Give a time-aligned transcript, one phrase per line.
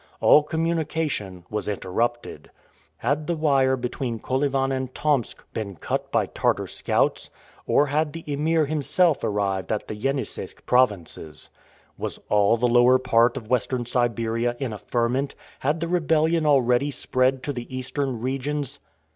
[0.19, 2.49] All communication was interrupted.
[2.97, 7.29] Had the wire between Kolyvan and Tomsk been cut by Tartar scouts,
[7.67, 11.51] or had the Emir himself arrived at the Yeniseisk provinces?
[11.99, 15.35] Was all the lower part of Western Siberia in a ferment?
[15.59, 18.79] Had the rebellion already spread to the eastern regions?